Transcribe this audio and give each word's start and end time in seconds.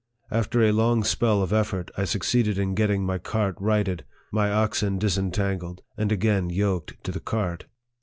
After 0.31 0.63
a 0.63 0.71
long 0.71 1.03
spell 1.03 1.43
of 1.43 1.53
effort, 1.53 1.91
I 1.95 2.05
succeeded 2.05 2.57
in 2.57 2.73
getting 2.73 3.05
my 3.05 3.19
cart 3.19 3.55
righted, 3.59 4.03
my 4.31 4.51
oxen 4.51 4.97
disentangled, 4.97 5.83
and 5.95 6.11
again 6.11 6.49
yoked 6.49 6.95
to 7.03 7.11
the 7.11 7.19
cart. 7.19 7.65